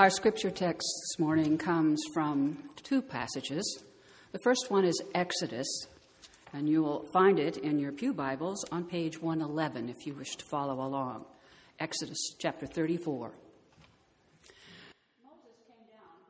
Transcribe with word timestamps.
Our 0.00 0.08
scripture 0.08 0.50
text 0.50 0.88
this 1.02 1.18
morning 1.18 1.58
comes 1.58 2.00
from 2.14 2.56
two 2.84 3.02
passages. 3.02 3.84
The 4.32 4.38
first 4.38 4.70
one 4.70 4.86
is 4.86 4.98
Exodus, 5.14 5.68
and 6.54 6.66
you 6.66 6.82
will 6.82 7.04
find 7.12 7.38
it 7.38 7.58
in 7.58 7.78
your 7.78 7.92
Pew 7.92 8.14
Bibles 8.14 8.64
on 8.72 8.84
page 8.84 9.20
111 9.20 9.90
if 9.90 10.06
you 10.06 10.14
wish 10.14 10.36
to 10.36 10.44
follow 10.46 10.80
along. 10.80 11.26
Exodus 11.78 12.34
chapter 12.38 12.64
34. 12.64 13.32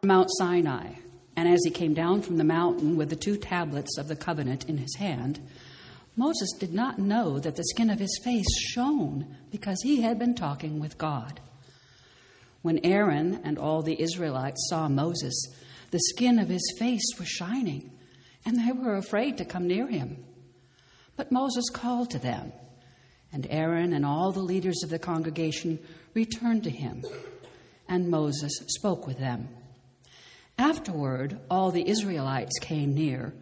Mount 0.03 0.29
Sinai, 0.33 0.95
and 1.37 1.49
as 1.49 1.61
he 1.63 1.71
came 1.71 1.95
down 1.95 2.23
from 2.23 2.39
the 2.39 2.43
mountain 2.43 2.97
with 2.97 3.09
the 3.09 3.15
two 3.15 3.37
tablets 3.37 3.97
of 3.99 4.09
the 4.09 4.17
covenant 4.17 4.69
in 4.69 4.79
his 4.79 4.97
hand, 4.97 5.39
Moses 6.17 6.51
did 6.59 6.75
not 6.75 6.99
know 6.99 7.39
that 7.39 7.55
the 7.55 7.65
skin 7.71 7.89
of 7.89 8.01
his 8.01 8.21
face 8.25 8.53
shone 8.73 9.37
because 9.53 9.81
he 9.85 10.01
had 10.01 10.19
been 10.19 10.35
talking 10.35 10.81
with 10.81 10.99
God. 10.99 11.39
When 12.63 12.85
Aaron 12.85 13.41
and 13.43 13.59
all 13.59 13.83
the 13.83 14.01
Israelites 14.01 14.69
saw 14.69 14.89
Moses, 14.89 15.35
the 15.91 16.01
skin 16.11 16.39
of 16.39 16.49
his 16.49 16.75
face 16.79 17.11
was 17.19 17.29
shining, 17.29 17.91
and 18.45 18.59
they 18.59 18.73
were 18.73 18.97
afraid 18.97 19.39
to 19.39 19.45
come 19.45 19.67
near 19.67 19.87
him. 19.87 20.25
But 21.17 21.33
Moses 21.33 21.69
called 21.71 22.11
to 22.11 22.19
them, 22.19 22.53
and 23.33 23.47
Aaron 23.51 23.93
and 23.93 24.05
all 24.05 24.33
the 24.33 24.41
leaders 24.41 24.83
of 24.83 24.91
the 24.91 24.99
congregation 24.99 25.79
returned 26.15 26.65
to 26.65 26.71
him, 26.71 27.05
and 27.89 28.11
Moses 28.11 28.53
spoke 28.69 29.07
with 29.07 29.19
them. 29.19 29.49
Afterward, 30.59 31.41
all 31.51 31.71
the 31.71 31.89
Israelites 31.89 32.59
came 32.61 32.95
near, 32.95 33.33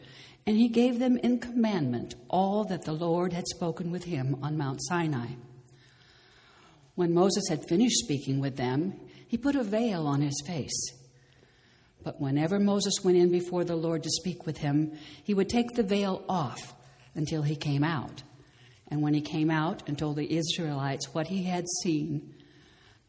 and 0.46 0.56
he 0.56 0.68
gave 0.68 0.98
them 0.98 1.18
in 1.18 1.40
commandment 1.40 2.14
all 2.28 2.64
that 2.64 2.84
the 2.84 2.92
Lord 2.92 3.32
had 3.32 3.48
spoken 3.48 3.90
with 3.90 4.04
him 4.04 4.36
on 4.42 4.56
Mount 4.56 4.80
Sinai. 4.82 5.32
When 6.94 7.12
Moses 7.12 7.48
had 7.48 7.68
finished 7.68 7.98
speaking 7.98 8.40
with 8.40 8.56
them, 8.56 8.94
he 9.28 9.36
put 9.36 9.54
a 9.54 9.62
veil 9.62 10.06
on 10.06 10.22
his 10.22 10.42
face. 10.46 10.92
But 12.02 12.20
whenever 12.20 12.58
Moses 12.58 12.94
went 13.04 13.18
in 13.18 13.30
before 13.30 13.64
the 13.64 13.76
Lord 13.76 14.02
to 14.02 14.10
speak 14.10 14.46
with 14.46 14.58
him, 14.58 14.92
he 15.22 15.34
would 15.34 15.48
take 15.48 15.74
the 15.74 15.82
veil 15.82 16.24
off 16.28 16.74
until 17.14 17.42
he 17.42 17.54
came 17.54 17.84
out. 17.84 18.22
And 18.90 19.02
when 19.02 19.12
he 19.12 19.20
came 19.20 19.50
out 19.50 19.86
and 19.86 19.98
told 19.98 20.16
the 20.16 20.34
Israelites 20.34 21.12
what 21.12 21.26
he 21.26 21.44
had 21.44 21.66
seen, 21.82 22.34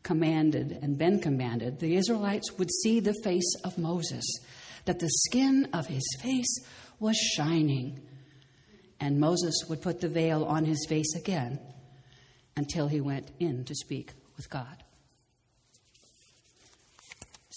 commanded, 0.03 0.77
and 0.81 0.97
been 0.97 1.19
commanded, 1.19 1.79
the 1.79 1.95
Israelites 1.95 2.51
would 2.57 2.69
see 2.83 2.99
the 2.99 3.16
face 3.23 3.55
of 3.63 3.77
Moses, 3.77 4.25
that 4.85 4.99
the 4.99 5.09
skin 5.09 5.69
of 5.72 5.88
his 5.88 6.05
face 6.22 6.59
was 6.99 7.16
shining. 7.16 8.01
And 8.99 9.19
Moses 9.19 9.63
would 9.69 9.81
put 9.81 10.01
the 10.01 10.09
veil 10.09 10.44
on 10.44 10.66
his 10.66 10.85
face 10.89 11.16
again 11.16 11.59
until 12.57 12.89
he 12.89 12.99
went 12.99 13.31
in 13.39 13.63
to 13.63 13.75
speak 13.75 14.11
with 14.35 14.49
God. 14.49 14.83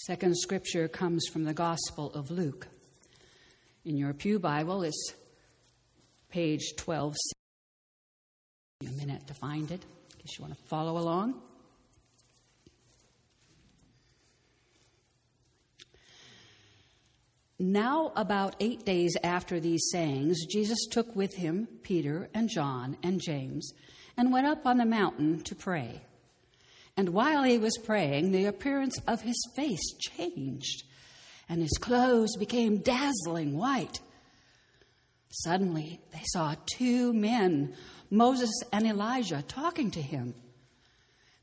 Second 0.05 0.37
scripture 0.37 0.89
comes 0.89 1.27
from 1.31 1.45
the 1.45 1.53
Gospel 1.53 2.11
of 2.11 2.29
Luke. 2.29 2.67
In 3.85 3.95
your 3.95 4.13
Pew 4.13 4.37
Bible, 4.37 4.83
it's 4.83 5.13
page 6.29 6.73
12. 6.75 7.15
A 8.81 8.91
minute 8.97 9.25
to 9.27 9.33
find 9.33 9.71
it, 9.71 9.85
in 9.85 10.19
case 10.19 10.37
you 10.37 10.43
want 10.43 10.57
to 10.57 10.63
follow 10.65 10.97
along. 10.97 11.41
Now, 17.57 18.11
about 18.17 18.57
eight 18.59 18.83
days 18.83 19.15
after 19.23 19.61
these 19.61 19.87
sayings, 19.89 20.45
Jesus 20.47 20.85
took 20.91 21.15
with 21.15 21.35
him 21.35 21.69
Peter 21.81 22.29
and 22.33 22.49
John 22.49 22.97
and 23.03 23.21
James 23.21 23.71
and 24.17 24.33
went 24.33 24.47
up 24.47 24.65
on 24.65 24.79
the 24.79 24.85
mountain 24.85 25.39
to 25.43 25.55
pray. 25.55 26.01
And 26.95 27.09
while 27.09 27.43
he 27.43 27.57
was 27.57 27.77
praying, 27.83 28.31
the 28.31 28.45
appearance 28.45 28.99
of 29.07 29.21
his 29.21 29.41
face 29.55 29.93
changed, 29.99 30.83
and 31.49 31.61
his 31.61 31.77
clothes 31.79 32.35
became 32.37 32.77
dazzling 32.77 33.57
white. 33.57 33.99
Suddenly, 35.29 35.99
they 36.11 36.21
saw 36.25 36.55
two 36.77 37.11
men, 37.13 37.73
Moses 38.11 38.51
and 38.71 38.85
Elijah, 38.85 39.43
talking 39.47 39.89
to 39.91 40.01
him. 40.01 40.35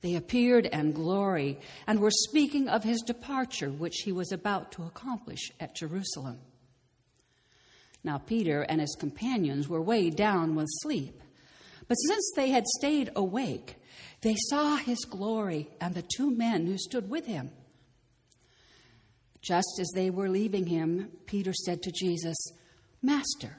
They 0.03 0.15
appeared 0.15 0.67
in 0.67 0.93
glory 0.93 1.59
and 1.87 1.99
were 1.99 2.13
speaking 2.13 2.69
of 2.69 2.85
his 2.85 3.03
departure, 3.03 3.71
which 3.71 4.03
he 4.05 4.13
was 4.13 4.33
about 4.33 4.73
to 4.73 4.85
accomplish 4.85 5.51
at 5.59 5.75
Jerusalem. 5.75 6.39
Now, 8.03 8.19
Peter 8.19 8.63
and 8.63 8.81
his 8.81 8.97
companions 8.99 9.69
were 9.69 9.83
weighed 9.83 10.17
down 10.17 10.55
with 10.55 10.69
sleep. 10.83 11.21
But 11.87 11.97
since 11.97 12.31
they 12.35 12.51
had 12.51 12.67
stayed 12.67 13.11
awake, 13.15 13.77
they 14.23 14.37
saw 14.49 14.77
his 14.77 15.05
glory 15.09 15.69
and 15.81 15.95
the 15.95 16.05
two 16.17 16.31
men 16.31 16.67
who 16.67 16.79
stood 16.79 17.09
with 17.11 17.27
him. 17.27 17.51
Just 19.43 19.79
as 19.81 19.91
they 19.95 20.11
were 20.11 20.29
leaving 20.29 20.67
him, 20.67 21.11
Peter 21.27 21.53
said 21.53 21.83
to 21.83 21.93
Jesus, 21.93 22.37
Master, 23.03 23.57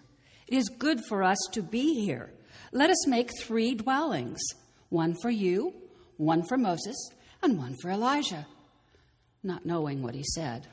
it 0.47 0.55
is 0.55 0.69
good 0.69 0.99
for 1.07 1.23
us 1.23 1.39
to 1.53 1.61
be 1.61 2.05
here. 2.05 2.31
Let 2.71 2.89
us 2.89 3.07
make 3.07 3.29
three 3.39 3.75
dwellings 3.75 4.41
one 4.89 5.15
for 5.21 5.29
you, 5.29 5.73
one 6.17 6.43
for 6.43 6.57
Moses, 6.57 6.97
and 7.41 7.57
one 7.57 7.75
for 7.81 7.89
Elijah, 7.89 8.45
not 9.41 9.65
knowing 9.65 10.03
what 10.03 10.13
he 10.13 10.23
said. 10.35 10.67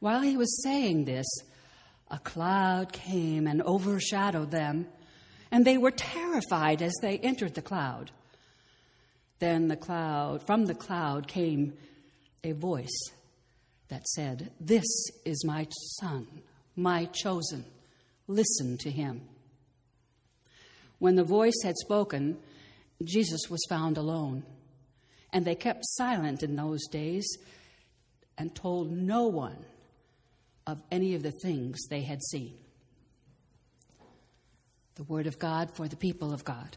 While 0.00 0.22
he 0.22 0.36
was 0.36 0.62
saying 0.62 1.04
this, 1.04 1.26
a 2.10 2.18
cloud 2.18 2.92
came 2.92 3.46
and 3.46 3.62
overshadowed 3.62 4.50
them, 4.50 4.86
and 5.50 5.64
they 5.64 5.78
were 5.78 5.90
terrified 5.90 6.82
as 6.82 6.94
they 7.02 7.18
entered 7.18 7.54
the 7.54 7.62
cloud. 7.62 8.10
Then 9.38 9.68
the 9.68 9.76
cloud, 9.76 10.46
from 10.46 10.66
the 10.66 10.74
cloud 10.74 11.28
came 11.28 11.74
a 12.42 12.52
voice 12.52 13.10
that 13.88 14.06
said, 14.08 14.50
This 14.60 14.86
is 15.24 15.44
my 15.44 15.66
son, 16.00 16.26
my 16.74 17.06
chosen. 17.06 17.64
Listen 18.26 18.76
to 18.78 18.90
him. 18.90 19.22
When 20.98 21.16
the 21.16 21.24
voice 21.24 21.60
had 21.62 21.76
spoken, 21.76 22.38
Jesus 23.04 23.50
was 23.50 23.64
found 23.68 23.98
alone. 23.98 24.44
And 25.32 25.44
they 25.44 25.54
kept 25.54 25.84
silent 25.84 26.42
in 26.42 26.56
those 26.56 26.86
days 26.86 27.26
and 28.38 28.54
told 28.54 28.90
no 28.90 29.26
one 29.26 29.64
of 30.66 30.82
any 30.90 31.14
of 31.14 31.22
the 31.22 31.32
things 31.42 31.78
they 31.88 32.02
had 32.02 32.22
seen. 32.22 32.54
The 34.94 35.04
word 35.04 35.26
of 35.26 35.38
God 35.38 35.70
for 35.76 35.88
the 35.88 35.96
people 35.96 36.32
of 36.32 36.44
God. 36.44 36.76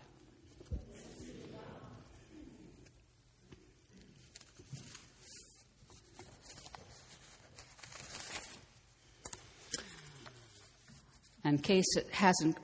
In 11.50 11.58
case 11.58 11.98
it 11.98 12.08
hasn't 12.12 12.58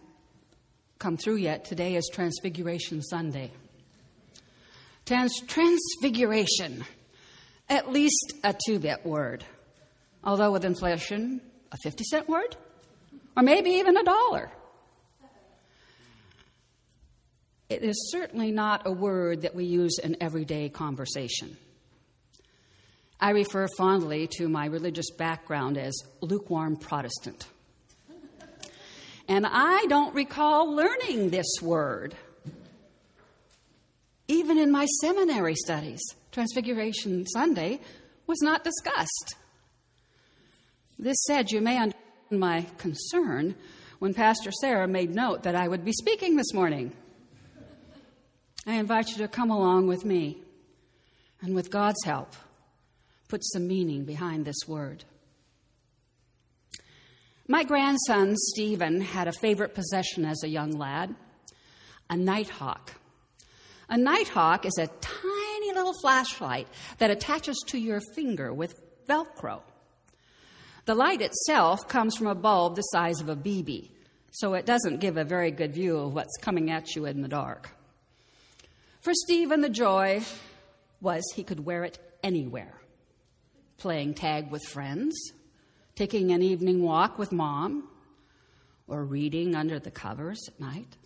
come 1.00 1.18
through 1.18 1.38
yet, 1.38 1.66
today 1.66 1.96
is 1.96 2.08
Transfiguration 2.14 3.02
Sunday. 3.02 3.50
Trans- 5.08 5.42
transfiguration, 5.48 6.86
at 7.68 7.92
least 7.92 8.34
a 8.44 8.56
two 8.68 8.78
bit 8.78 9.04
word, 9.04 9.44
although 10.24 10.52
with 10.52 10.64
inflation, 10.64 11.42
a 11.72 11.78
50 11.78 12.04
cent 12.04 12.30
word, 12.30 12.56
or 13.36 13.42
maybe 13.42 13.72
even 13.72 13.98
a 13.98 14.04
dollar. 14.04 14.52
It 17.70 17.82
is 17.82 18.12
certainly 18.12 18.52
not 18.52 18.84
a 18.86 18.92
word 18.92 19.42
that 19.42 19.56
we 19.56 19.66
use 19.66 19.98
in 19.98 20.16
everyday 20.22 20.70
conversation. 20.70 21.58
I 23.20 23.32
refer 23.32 23.68
fondly 23.68 24.28
to 24.38 24.48
my 24.48 24.68
religious 24.68 25.10
background 25.10 25.76
as 25.80 25.96
lukewarm 26.22 26.78
Protestant. 26.78 27.48
And 29.28 29.46
I 29.48 29.86
don't 29.88 30.14
recall 30.14 30.74
learning 30.74 31.30
this 31.30 31.48
word. 31.62 32.16
Even 34.28 34.58
in 34.58 34.72
my 34.72 34.86
seminary 35.02 35.56
studies, 35.56 36.02
Transfiguration 36.32 37.26
Sunday 37.28 37.80
was 38.28 38.42
not 38.42 38.64
discussed. 38.64 39.36
This 40.98 41.18
said, 41.26 41.52
you 41.52 41.62
may 41.62 41.78
understand 41.78 41.96
my 42.32 42.66
concern 42.78 43.56
when 44.00 44.14
Pastor 44.14 44.52
Sarah 44.52 44.88
made 44.88 45.14
note 45.14 45.44
that 45.44 45.56
I 45.56 45.68
would 45.68 45.86
be 45.86 45.92
speaking 45.92 46.36
this 46.36 46.54
morning. 46.54 46.92
I 48.66 48.76
invite 48.76 49.10
you 49.10 49.18
to 49.18 49.28
come 49.28 49.52
along 49.52 49.88
with 49.88 50.06
me 50.06 50.38
and, 51.42 51.54
with 51.54 51.70
God's 51.70 52.04
help, 52.04 52.36
put 53.28 53.44
some 53.44 53.68
meaning 53.68 54.06
behind 54.06 54.46
this 54.46 54.68
word. 54.68 55.04
My 57.48 57.64
grandson, 57.64 58.36
Stephen, 58.36 59.02
had 59.02 59.28
a 59.28 59.32
favorite 59.32 59.76
possession 59.76 60.26
as 60.26 60.42
a 60.44 60.50
young 60.50 60.72
lad 60.72 61.16
a 62.10 62.18
nighthawk. 62.18 62.94
A 63.90 63.98
nighthawk 63.98 64.66
is 64.66 64.78
a 64.80 64.88
tiny 64.88 65.74
little 65.74 65.94
flashlight 66.02 66.68
that 66.98 67.12
attaches 67.12 67.64
to 67.68 67.80
your 67.80 68.00
finger 68.16 68.54
with 68.54 68.80
Velcro. 69.08 69.62
The 70.86 70.96
light 70.96 71.22
itself 71.22 71.88
comes 71.88 72.16
from 72.16 72.28
a 72.28 72.36
bulb 72.36 72.76
the 72.76 72.82
size 72.82 73.22
of 73.22 73.30
a 73.30 73.36
BB, 73.36 73.90
so 74.32 74.54
it 74.54 74.66
doesn't 74.66 75.00
give 75.00 75.18
a 75.18 75.24
very 75.24 75.50
good 75.52 75.74
view 75.74 75.98
of 75.98 76.14
what's 76.14 76.38
coming 76.42 76.70
at 76.70 76.96
you 76.96 77.06
in 77.06 77.22
the 77.22 77.28
dark. 77.28 77.72
For 79.02 79.14
Stephen, 79.14 79.62
the 79.62 79.70
joy 79.70 80.24
was 81.02 81.24
he 81.36 81.44
could 81.44 81.66
wear 81.66 81.84
it 81.84 82.00
anywhere. 82.24 82.74
playing 83.78 84.14
tag 84.14 84.50
with 84.52 84.64
friends, 84.64 85.14
taking 85.96 86.32
an 86.32 86.42
evening 86.42 86.84
walk 86.84 87.18
with 87.18 87.32
mom, 87.32 87.88
or 88.88 89.04
reading 89.04 89.56
under 89.56 89.80
the 89.80 89.92
covers 89.92 90.40
at 90.48 90.60
night. 90.60 90.98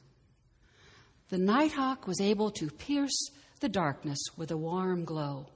The 1.30 1.38
nighthawk 1.38 2.08
was 2.08 2.20
able 2.20 2.50
to 2.52 2.72
pierce 2.72 3.30
the 3.60 3.70
darkness 3.70 4.20
with 4.36 4.52
a 4.52 4.58
warm 4.58 5.06
glow. 5.06 5.48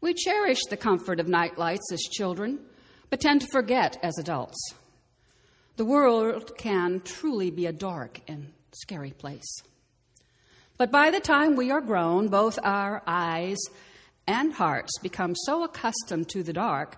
We 0.00 0.14
cherish 0.14 0.64
the 0.70 0.76
comfort 0.76 1.20
of 1.20 1.28
night 1.28 1.58
lights 1.58 1.92
as 1.92 2.00
children, 2.00 2.60
but 3.10 3.20
tend 3.20 3.42
to 3.42 3.48
forget 3.52 3.98
as 4.02 4.16
adults. 4.18 4.58
The 5.76 5.84
world 5.84 6.56
can 6.56 7.02
truly 7.04 7.50
be 7.50 7.66
a 7.66 7.72
dark 7.72 8.20
and 8.26 8.52
scary 8.72 9.10
place. 9.10 9.62
But 10.76 10.90
by 10.90 11.10
the 11.10 11.20
time 11.20 11.56
we 11.56 11.70
are 11.70 11.80
grown, 11.80 12.28
both 12.28 12.58
our 12.62 13.02
eyes 13.06 13.58
and 14.26 14.52
hearts 14.52 14.98
become 15.02 15.34
so 15.34 15.64
accustomed 15.64 16.28
to 16.30 16.42
the 16.42 16.52
dark, 16.52 16.96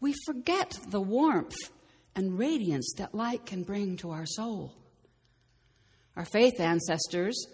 we 0.00 0.14
forget 0.26 0.78
the 0.88 1.00
warmth 1.00 1.56
and 2.16 2.38
radiance 2.38 2.92
that 2.96 3.14
light 3.14 3.46
can 3.46 3.62
bring 3.62 3.96
to 3.98 4.10
our 4.10 4.26
soul. 4.26 4.74
Our 6.16 6.24
faith 6.24 6.58
ancestors 6.58 7.46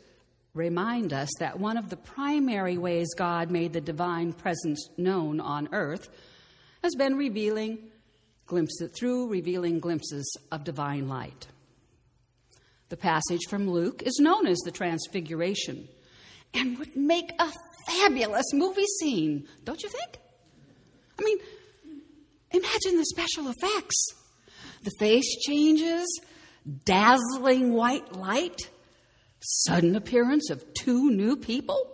remind 0.54 1.12
us 1.12 1.28
that 1.38 1.60
one 1.60 1.76
of 1.76 1.90
the 1.90 1.96
primary 1.96 2.78
ways 2.78 3.08
God 3.16 3.50
made 3.50 3.72
the 3.72 3.80
divine 3.80 4.32
presence 4.32 4.88
known 4.96 5.40
on 5.40 5.68
earth 5.72 6.08
has 6.82 6.94
been 6.94 7.16
revealing 7.16 7.78
glimpses 8.46 8.90
through 8.98 9.28
revealing 9.28 9.78
glimpses 9.80 10.38
of 10.50 10.64
divine 10.64 11.08
light. 11.08 11.48
The 12.88 12.96
passage 12.96 13.42
from 13.50 13.68
Luke 13.68 14.02
is 14.04 14.18
known 14.20 14.46
as 14.46 14.58
the 14.58 14.70
Transfiguration 14.70 15.88
and 16.54 16.78
would 16.78 16.96
make 16.96 17.32
a 17.38 17.52
fabulous 17.88 18.52
movie 18.52 18.86
scene, 19.00 19.46
don't 19.64 19.82
you 19.82 19.88
think? 19.88 20.18
I 21.18 21.24
mean, 21.24 21.38
imagine 22.50 22.96
the 22.96 23.04
special 23.04 23.48
effects. 23.48 24.06
The 24.82 24.92
face 24.98 25.36
changes, 25.46 26.06
dazzling 26.84 27.72
white 27.72 28.12
light, 28.12 28.70
sudden 29.40 29.96
appearance 29.96 30.50
of 30.50 30.64
two 30.74 31.10
new 31.10 31.36
people, 31.36 31.90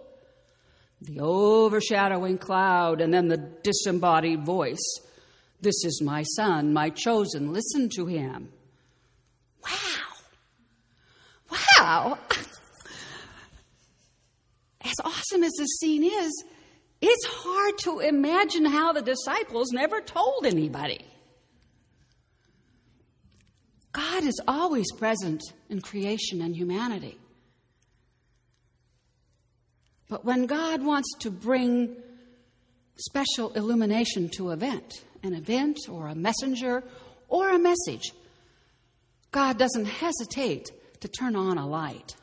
the 1.01 1.21
overshadowing 1.21 2.39
cloud, 2.39 3.01
and 3.01 3.13
then 3.13 3.29
the 3.29 3.39
disembodied 3.63 4.45
voice. 4.45 5.01
This 5.61 5.85
is 5.85 6.03
my 6.03 6.23
son, 6.23 6.73
my 6.73 6.91
chosen. 6.91 7.53
Listen 7.53 7.89
to 7.91 8.07
him. 8.07 8.53
Wow. 9.65 9.71
Wow. 11.79 12.19
As 14.85 14.95
awesome 15.05 15.45
as 15.45 15.53
this 15.57 15.79
scene 15.79 16.03
is, 16.03 16.45
it's 17.03 17.27
hard 17.27 17.79
to 17.79 17.99
imagine 17.99 18.65
how 18.65 18.93
the 18.93 19.03
disciples 19.03 19.73
never 19.73 20.01
told 20.01 20.47
anybody. 20.47 21.05
God 23.93 24.23
is 24.23 24.41
always 24.47 24.87
present 24.93 25.43
in 25.69 25.81
creation 25.81 26.41
and 26.41 26.57
humanity. 26.57 27.19
But 30.09 30.25
when 30.25 30.47
God 30.47 30.85
wants 30.85 31.13
to 31.21 31.31
bring 31.31 31.97
special 32.97 33.53
illumination 33.55 34.29
to 34.37 34.51
an 34.51 34.55
event, 34.55 35.05
an 35.25 35.35
event 35.35 35.79
or 35.91 36.07
a 36.07 36.15
messenger 36.15 36.85
or 37.29 37.51
a 37.51 37.59
message, 37.59 38.13
God 39.33 39.59
doesn't 39.59 39.87
hesitate 39.87 40.71
to 41.01 41.09
turn 41.09 41.35
on 41.35 41.59
a 41.59 41.67
light. 41.67 42.15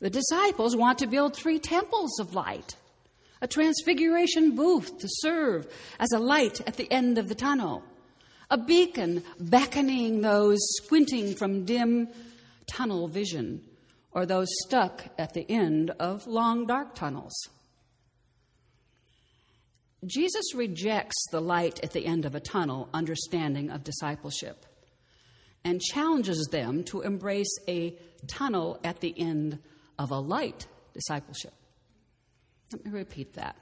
The 0.00 0.10
disciples 0.10 0.76
want 0.76 0.98
to 0.98 1.06
build 1.06 1.34
three 1.34 1.58
temples 1.58 2.18
of 2.20 2.34
light 2.34 2.76
a 3.40 3.48
transfiguration 3.48 4.54
booth 4.54 4.98
to 4.98 5.08
serve 5.08 5.66
as 5.98 6.12
a 6.12 6.18
light 6.18 6.60
at 6.66 6.76
the 6.76 6.90
end 6.92 7.18
of 7.18 7.28
the 7.28 7.34
tunnel, 7.34 7.82
a 8.50 8.58
beacon 8.58 9.22
beckoning 9.38 10.20
those 10.20 10.58
squinting 10.76 11.34
from 11.34 11.64
dim 11.64 12.08
tunnel 12.70 13.08
vision 13.08 13.62
or 14.12 14.26
those 14.26 14.48
stuck 14.66 15.04
at 15.18 15.34
the 15.34 15.48
end 15.50 15.90
of 15.98 16.26
long 16.26 16.66
dark 16.66 16.94
tunnels. 16.94 17.34
Jesus 20.04 20.54
rejects 20.54 21.16
the 21.30 21.40
light 21.40 21.78
at 21.82 21.92
the 21.92 22.06
end 22.06 22.24
of 22.24 22.34
a 22.34 22.40
tunnel 22.40 22.88
understanding 22.92 23.70
of 23.70 23.84
discipleship 23.84 24.64
and 25.62 25.80
challenges 25.80 26.48
them 26.50 26.82
to 26.84 27.02
embrace 27.02 27.54
a 27.68 27.96
tunnel 28.26 28.80
at 28.82 29.00
the 29.00 29.14
end 29.18 29.58
of 29.98 30.10
a 30.10 30.18
light 30.18 30.66
discipleship. 30.94 31.52
Let 32.72 32.84
me 32.84 32.90
repeat 32.92 33.34
that. 33.34 33.56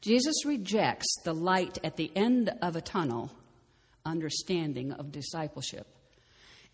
Jesus 0.00 0.44
rejects 0.44 1.06
the 1.24 1.34
light 1.34 1.78
at 1.84 1.96
the 1.96 2.10
end 2.16 2.50
of 2.62 2.76
a 2.76 2.80
tunnel 2.80 3.30
understanding 4.04 4.92
of 4.92 5.12
discipleship 5.12 5.86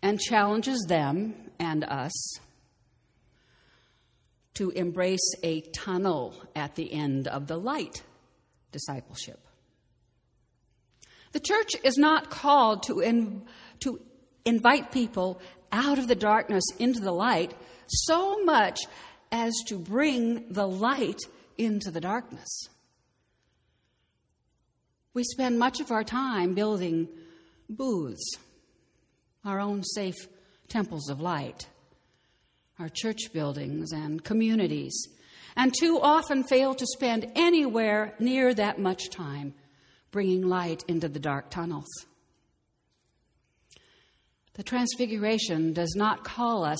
and 0.01 0.19
challenges 0.19 0.85
them 0.87 1.33
and 1.59 1.83
us 1.83 2.13
to 4.55 4.69
embrace 4.71 5.33
a 5.43 5.61
tunnel 5.61 6.33
at 6.55 6.75
the 6.75 6.91
end 6.93 7.27
of 7.27 7.47
the 7.47 7.57
light 7.57 8.03
discipleship. 8.71 9.39
The 11.33 11.39
church 11.39 11.71
is 11.83 11.97
not 11.97 12.29
called 12.29 12.83
to, 12.83 13.01
in, 13.01 13.43
to 13.81 13.99
invite 14.45 14.91
people 14.91 15.41
out 15.71 15.99
of 15.99 16.07
the 16.07 16.15
darkness 16.15 16.63
into 16.79 17.01
the 17.01 17.11
light 17.11 17.53
so 17.87 18.43
much 18.43 18.79
as 19.35 19.53
to 19.67 19.77
bring 19.77 20.45
the 20.49 20.65
light 20.65 21.19
into 21.57 21.91
the 21.91 21.99
darkness. 21.99 22.69
We 25.13 25.25
spend 25.25 25.59
much 25.59 25.81
of 25.81 25.91
our 25.91 26.05
time 26.05 26.53
building 26.53 27.09
booths, 27.69 28.37
our 29.43 29.59
own 29.59 29.83
safe 29.83 30.15
temples 30.69 31.09
of 31.09 31.19
light, 31.19 31.67
our 32.79 32.87
church 32.87 33.33
buildings 33.33 33.91
and 33.91 34.23
communities, 34.23 34.95
and 35.57 35.73
too 35.77 35.99
often 36.01 36.45
fail 36.45 36.73
to 36.73 36.85
spend 36.85 37.29
anywhere 37.35 38.15
near 38.19 38.53
that 38.53 38.79
much 38.79 39.09
time 39.09 39.53
bringing 40.11 40.47
light 40.47 40.85
into 40.87 41.09
the 41.09 41.19
dark 41.19 41.49
tunnels. 41.49 41.89
The 44.53 44.63
Transfiguration 44.63 45.73
does 45.73 45.93
not 45.93 46.23
call 46.23 46.63
us 46.63 46.79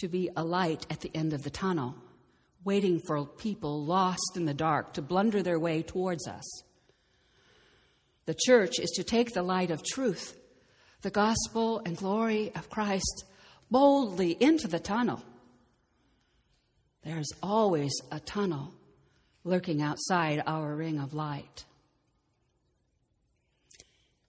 to 0.00 0.08
be 0.08 0.30
a 0.36 0.42
light 0.42 0.86
at 0.90 1.00
the 1.00 1.10
end 1.14 1.32
of 1.32 1.42
the 1.42 1.50
tunnel, 1.50 1.94
waiting 2.64 2.98
for 2.98 3.24
people 3.24 3.84
lost 3.84 4.32
in 4.36 4.46
the 4.46 4.54
dark 4.54 4.94
to 4.94 5.02
blunder 5.02 5.42
their 5.42 5.58
way 5.58 5.82
towards 5.82 6.26
us. 6.26 6.62
The 8.26 8.36
church 8.46 8.78
is 8.78 8.90
to 8.96 9.04
take 9.04 9.32
the 9.32 9.42
light 9.42 9.70
of 9.70 9.82
truth, 9.84 10.36
the 11.02 11.10
gospel 11.10 11.82
and 11.84 11.96
glory 11.96 12.52
of 12.54 12.70
Christ, 12.70 13.24
boldly 13.70 14.36
into 14.40 14.68
the 14.68 14.80
tunnel. 14.80 15.22
There's 17.02 17.30
always 17.42 17.92
a 18.10 18.20
tunnel 18.20 18.72
lurking 19.44 19.82
outside 19.82 20.42
our 20.46 20.74
ring 20.74 20.98
of 20.98 21.14
light. 21.14 21.64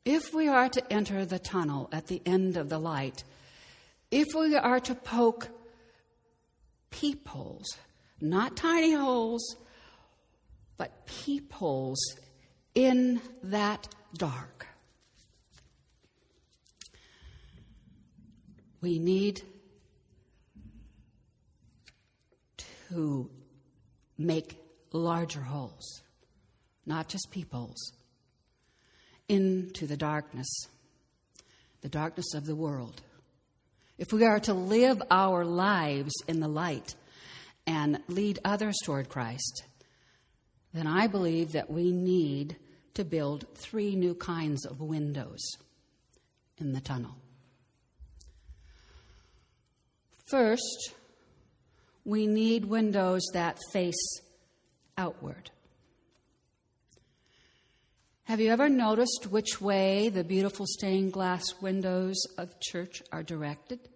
If 0.03 0.33
we 0.33 0.47
are 0.47 0.69
to 0.69 0.91
enter 0.93 1.25
the 1.25 1.39
tunnel 1.39 1.89
at 1.91 2.07
the 2.07 2.21
end 2.25 2.57
of 2.57 2.69
the 2.69 2.79
light, 2.79 3.23
if 4.09 4.27
we 4.33 4.55
are 4.55 4.79
to 4.79 4.95
poke 4.95 5.49
peepholes, 6.91 7.65
not 8.19 8.55
tiny 8.55 8.93
holes, 8.93 9.55
but 10.77 11.05
peepholes 11.05 11.99
in 12.75 13.21
that 13.43 13.87
dark. 14.15 14.67
We 18.81 18.99
need 18.99 19.41
to 22.89 23.29
make 24.17 24.57
larger 24.91 25.41
holes, 25.41 26.01
not 26.85 27.07
just 27.07 27.29
peepholes, 27.31 27.93
into 29.29 29.87
the 29.87 29.97
darkness, 29.97 30.49
the 31.81 31.89
darkness 31.89 32.33
of 32.33 32.45
the 32.45 32.55
world. 32.55 33.01
If 34.01 34.11
we 34.11 34.25
are 34.25 34.39
to 34.39 34.55
live 34.55 34.99
our 35.11 35.45
lives 35.45 36.11
in 36.27 36.39
the 36.39 36.47
light 36.47 36.95
and 37.67 37.99
lead 38.07 38.39
others 38.43 38.75
toward 38.83 39.09
Christ, 39.09 39.65
then 40.73 40.87
I 40.87 41.05
believe 41.05 41.51
that 41.51 41.69
we 41.69 41.91
need 41.91 42.55
to 42.95 43.05
build 43.05 43.45
three 43.53 43.95
new 43.95 44.15
kinds 44.15 44.65
of 44.65 44.81
windows 44.81 45.39
in 46.57 46.73
the 46.73 46.81
tunnel. 46.81 47.15
First, 50.31 50.95
we 52.03 52.25
need 52.25 52.65
windows 52.65 53.21
that 53.33 53.59
face 53.71 54.19
outward. 54.97 55.51
Have 58.23 58.39
you 58.39 58.49
ever 58.49 58.67
noticed 58.67 59.27
which 59.29 59.61
way 59.61 60.09
the 60.09 60.23
beautiful 60.23 60.65
stained 60.65 61.13
glass 61.13 61.43
windows 61.61 62.15
of 62.39 62.59
church 62.59 63.03
are 63.11 63.21
directed? 63.21 63.90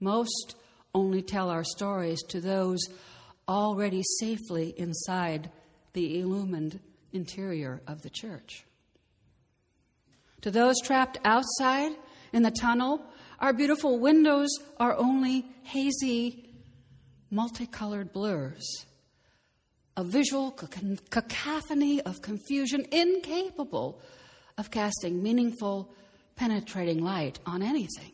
Most 0.00 0.56
only 0.94 1.22
tell 1.22 1.50
our 1.50 1.64
stories 1.64 2.22
to 2.28 2.40
those 2.40 2.80
already 3.48 4.02
safely 4.18 4.74
inside 4.76 5.50
the 5.92 6.20
illumined 6.20 6.80
interior 7.12 7.80
of 7.86 8.02
the 8.02 8.10
church. 8.10 8.64
To 10.42 10.50
those 10.50 10.80
trapped 10.80 11.18
outside 11.24 11.92
in 12.32 12.42
the 12.42 12.50
tunnel, 12.50 13.02
our 13.40 13.52
beautiful 13.52 13.98
windows 13.98 14.48
are 14.78 14.96
only 14.96 15.46
hazy, 15.62 16.50
multicolored 17.30 18.12
blurs, 18.12 18.86
a 19.96 20.04
visual 20.04 20.50
cacophony 20.52 22.00
of 22.02 22.22
confusion 22.22 22.86
incapable 22.92 24.00
of 24.58 24.70
casting 24.70 25.22
meaningful, 25.22 25.94
penetrating 26.36 27.02
light 27.02 27.38
on 27.46 27.62
anything. 27.62 28.12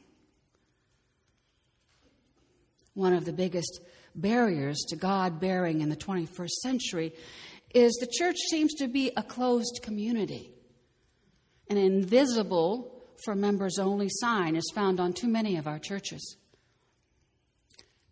One 2.94 3.12
of 3.12 3.25
the 3.25 3.32
biggest 3.32 3.80
barriers 4.14 4.78
to 4.88 4.96
God 4.96 5.40
bearing 5.40 5.80
in 5.80 5.88
the 5.88 5.96
21st 5.96 6.50
century 6.62 7.12
is 7.75 7.92
the 7.94 8.12
church 8.18 8.37
seems 8.50 8.75
to 8.75 8.88
be 8.88 9.11
a 9.16 9.22
closed 9.22 9.80
community. 9.82 10.52
An 11.70 11.78
invisible 11.78 13.02
for 13.25 13.34
members 13.34 13.78
only 13.78 14.08
sign 14.11 14.56
is 14.56 14.70
found 14.75 15.00
on 15.00 15.12
too 15.12 15.28
many 15.28 15.56
of 15.56 15.66
our 15.66 15.78
churches. 15.78 16.37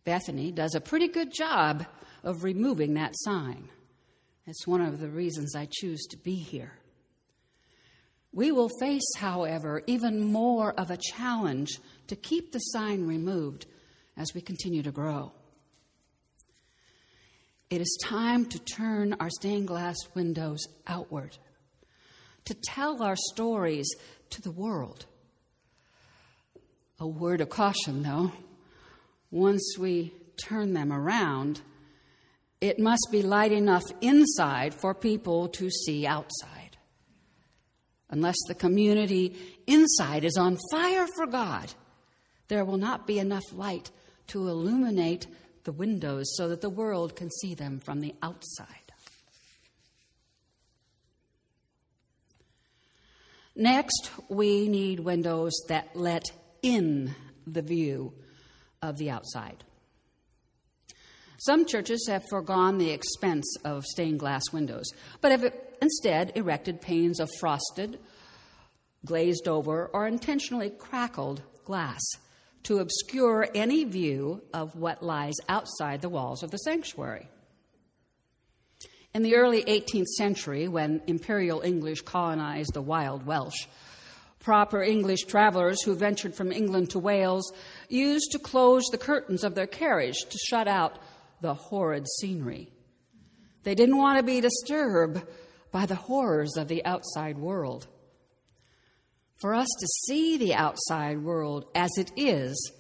Bethany 0.05 0.51
does 0.51 0.75
a 0.75 0.81
pretty 0.81 1.09
good 1.09 1.33
job 1.33 1.85
of 2.25 2.43
removing 2.43 2.95
that 2.95 3.13
sign. 3.15 3.69
It's 4.47 4.67
one 4.67 4.81
of 4.81 4.99
the 4.99 5.11
reasons 5.11 5.55
I 5.55 5.69
choose 5.71 6.07
to 6.11 6.17
be 6.17 6.37
here. 6.37 6.73
We 8.33 8.53
will 8.53 8.71
face, 8.81 9.09
however, 9.17 9.83
even 9.87 10.33
more 10.33 10.73
of 10.73 10.91
a 10.91 10.97
challenge 10.97 11.81
to 12.07 12.17
keep 12.17 12.53
the 12.53 12.59
sign 12.59 13.07
removed 13.07 13.67
as 14.17 14.35
we 14.35 14.41
continue 14.41 14.83
to 14.83 14.91
grow. 14.91 15.33
It 17.71 17.81
is 17.81 17.99
time 18.03 18.47
to 18.47 18.59
turn 18.59 19.15
our 19.21 19.31
stained 19.31 19.69
glass 19.69 19.97
windows 20.15 20.67
outward, 20.87 21.39
to 22.47 22.55
tell 22.55 23.03
our 23.03 23.17
stories 23.17 23.89
to 24.31 24.43
the 24.43 24.51
world. 24.51 25.07
A 26.99 27.07
word 27.07 27.41
of 27.41 27.49
caution, 27.49 28.03
though. 28.03 28.33
Once 29.31 29.77
we 29.79 30.13
turn 30.37 30.73
them 30.75 30.93
around, 30.93 31.61
it 32.61 32.79
must 32.79 33.09
be 33.11 33.23
light 33.23 33.53
enough 33.53 33.85
inside 34.01 34.75
for 34.75 34.93
people 34.93 35.49
to 35.49 35.71
see 35.71 36.07
outside. 36.07 36.77
Unless 38.11 38.37
the 38.49 38.55
community 38.55 39.37
inside 39.69 40.25
is 40.25 40.37
on 40.37 40.59
fire 40.73 41.07
for 41.17 41.27
God, 41.27 41.73
there 42.51 42.65
will 42.65 42.77
not 42.77 43.07
be 43.07 43.21
enough 43.21 43.45
light 43.53 43.91
to 44.27 44.49
illuminate 44.49 45.29
the 45.63 45.73
windows 45.73 46.27
so 46.37 46.49
that 46.49 46.61
the 46.61 46.69
world 46.69 47.15
can 47.15 47.31
see 47.31 47.55
them 47.55 47.79
from 47.79 48.01
the 48.01 48.13
outside. 48.23 48.67
Next, 53.55 54.11
we 54.29 54.69
need 54.69 54.99
windows 54.99 55.53
that 55.69 55.95
let 55.95 56.25
in 56.61 57.15
the 57.47 57.63
view 57.63 58.13
of 58.83 58.99
the 58.99 59.11
outside. 59.11 59.63
Some 61.39 61.67
churches 61.67 62.05
have 62.09 62.29
foregone 62.29 62.79
the 62.79 62.91
expense 62.91 63.47
of 63.65 63.85
stained 63.85 64.19
glass 64.19 64.43
windows, 64.53 64.91
but 65.21 65.31
have 65.31 65.55
instead 65.81 66.33
erected 66.35 66.81
panes 66.81 67.21
of 67.21 67.31
frosted, 67.39 68.01
glazed 69.05 69.47
over, 69.47 69.87
or 69.93 70.09
intentionally 70.09 70.71
crackled 70.71 71.43
glass 71.65 72.01
to 72.65 72.79
obscure 72.79 73.49
any 73.55 73.85
view 73.85 74.43
of 74.53 74.77
what 74.77 75.03
lies 75.03 75.35
outside 75.49 76.01
the 76.01 76.09
walls 76.09 76.43
of 76.43 76.51
the 76.51 76.59
sanctuary. 76.59 77.29
In 79.13 79.23
the 79.23 79.35
early 79.35 79.65
18th 79.65 80.07
century, 80.17 80.69
when 80.69 81.03
Imperial 81.07 81.63
English 81.63 82.03
colonized 82.03 82.75
the 82.75 82.83
wild 82.83 83.27
Welsh, 83.27 83.67
proper 84.39 84.83
English 84.83 85.25
travelers 85.25 85.83
who 85.83 85.95
ventured 85.95 86.35
from 86.35 86.53
England 86.53 86.91
to 86.91 86.99
Wales 86.99 87.53
used 87.89 88.31
to 88.33 88.39
close 88.39 88.85
the 88.91 88.99
curtains 88.99 89.43
of 89.43 89.55
their 89.55 89.67
carriage 89.67 90.19
to 90.31 90.39
shut 90.39 90.69
out 90.69 90.99
the 91.41 91.55
horrid 91.55 92.07
scenery. 92.19 92.71
They 93.63 93.75
didn't 93.75 93.99
want 93.99 94.19
to 94.19 94.23
be 94.23 94.41
disturbed 94.41 95.23
by 95.73 95.87
the 95.87 95.95
horrors 95.95 96.57
of 96.57 96.69
the 96.69 96.85
outside 96.85 97.37
world. 97.37 97.87
For 99.41 99.55
us 99.55 99.69
to 99.81 99.87
see 100.07 100.37
the 100.37 100.55
outside 100.55 101.23
world 101.23 101.65
as 101.75 101.91
it 101.97 102.11
is, 102.15 102.73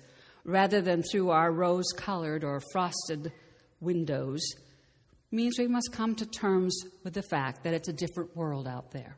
rather 0.44 0.82
than 0.82 1.02
through 1.02 1.30
our 1.30 1.50
rose 1.50 1.90
colored 1.96 2.44
or 2.44 2.60
frosted 2.72 3.32
windows, 3.80 4.42
means 5.30 5.58
we 5.58 5.66
must 5.66 5.90
come 5.92 6.14
to 6.16 6.26
terms 6.26 6.76
with 7.02 7.14
the 7.14 7.22
fact 7.22 7.64
that 7.64 7.72
it's 7.72 7.88
a 7.88 7.94
different 7.94 8.36
world 8.36 8.68
out 8.68 8.90
there. 8.90 9.16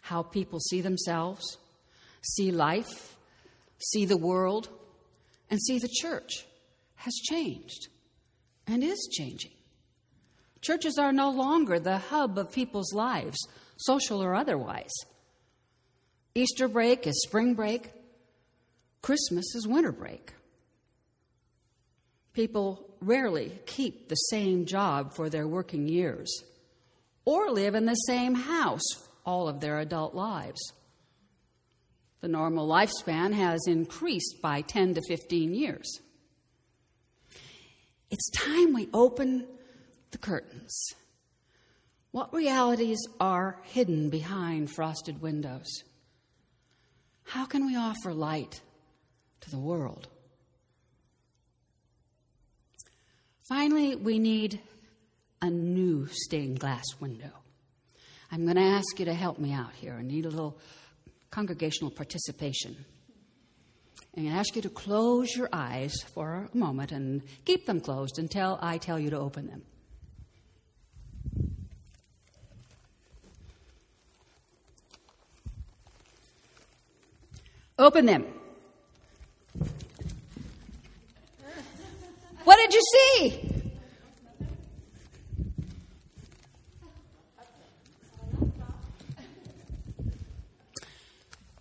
How 0.00 0.22
people 0.22 0.58
see 0.58 0.80
themselves, 0.80 1.58
see 2.22 2.50
life, 2.50 3.16
see 3.78 4.04
the 4.04 4.16
world, 4.16 4.68
and 5.50 5.60
see 5.62 5.78
the 5.78 5.94
church 6.00 6.46
has 6.96 7.14
changed 7.14 7.88
and 8.66 8.82
is 8.82 9.08
changing. 9.12 9.52
Churches 10.62 10.98
are 10.98 11.12
no 11.12 11.30
longer 11.30 11.78
the 11.78 11.98
hub 11.98 12.38
of 12.38 12.50
people's 12.50 12.92
lives, 12.92 13.38
social 13.76 14.22
or 14.22 14.34
otherwise. 14.34 14.92
Easter 16.34 16.68
break 16.68 17.06
is 17.06 17.22
spring 17.26 17.54
break, 17.54 17.90
Christmas 19.02 19.54
is 19.54 19.66
winter 19.66 19.92
break. 19.92 20.32
People 22.32 22.88
rarely 23.00 23.58
keep 23.66 24.08
the 24.08 24.14
same 24.14 24.64
job 24.64 25.14
for 25.14 25.28
their 25.28 25.46
working 25.46 25.88
years 25.88 26.44
or 27.24 27.50
live 27.50 27.74
in 27.74 27.84
the 27.84 27.94
same 27.94 28.34
house 28.34 28.82
all 29.26 29.48
of 29.48 29.60
their 29.60 29.78
adult 29.78 30.14
lives. 30.14 30.60
The 32.20 32.28
normal 32.28 32.68
lifespan 32.68 33.32
has 33.34 33.60
increased 33.66 34.40
by 34.40 34.62
10 34.62 34.94
to 34.94 35.02
15 35.08 35.54
years. 35.54 36.00
It's 38.10 38.30
time 38.30 38.72
we 38.72 38.88
open 38.94 39.46
the 40.12 40.18
curtains. 40.18 40.78
What 42.12 42.32
realities 42.32 43.00
are 43.20 43.58
hidden 43.64 44.08
behind 44.08 44.70
frosted 44.70 45.20
windows? 45.20 45.82
How 47.24 47.46
can 47.46 47.66
we 47.66 47.76
offer 47.76 48.12
light 48.12 48.60
to 49.40 49.50
the 49.50 49.58
world? 49.58 50.08
Finally, 53.48 53.96
we 53.96 54.18
need 54.18 54.60
a 55.40 55.50
new 55.50 56.06
stained 56.10 56.60
glass 56.60 56.84
window. 57.00 57.30
I'm 58.30 58.44
going 58.44 58.56
to 58.56 58.62
ask 58.62 58.98
you 58.98 59.04
to 59.06 59.14
help 59.14 59.38
me 59.38 59.52
out 59.52 59.72
here. 59.74 59.94
I 59.98 60.02
need 60.02 60.24
a 60.24 60.30
little 60.30 60.58
congregational 61.30 61.90
participation. 61.90 62.84
And 64.14 64.28
I 64.28 64.32
ask 64.32 64.54
you 64.54 64.62
to 64.62 64.70
close 64.70 65.34
your 65.34 65.48
eyes 65.52 65.94
for 66.14 66.48
a 66.52 66.56
moment 66.56 66.92
and 66.92 67.22
keep 67.44 67.66
them 67.66 67.80
closed 67.80 68.18
until 68.18 68.58
I 68.60 68.78
tell 68.78 68.98
you 68.98 69.10
to 69.10 69.18
open 69.18 69.46
them. 69.46 69.62
Open 77.82 78.06
them. 78.06 78.24
What 82.44 82.56
did 82.56 82.72
you 82.72 82.80
see? 82.92 83.62